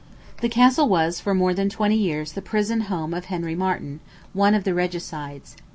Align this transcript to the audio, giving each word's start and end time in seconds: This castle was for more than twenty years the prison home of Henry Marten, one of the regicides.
This 0.39 0.49
castle 0.51 0.89
was 0.89 1.19
for 1.19 1.35
more 1.35 1.53
than 1.53 1.69
twenty 1.69 1.95
years 1.95 2.31
the 2.31 2.41
prison 2.41 2.81
home 2.89 3.13
of 3.13 3.25
Henry 3.25 3.53
Marten, 3.53 3.99
one 4.33 4.55
of 4.55 4.63
the 4.63 4.73
regicides. 4.73 5.55